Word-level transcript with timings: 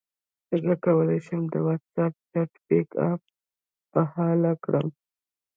څنګه 0.49 0.75
کولی 0.85 1.19
شم 1.25 1.41
د 1.53 1.55
واټساپ 1.65 2.13
چټ 2.31 2.51
بیک 2.67 2.89
اپ 3.09 3.21
بحال 3.93 4.41
کړم 4.63 4.87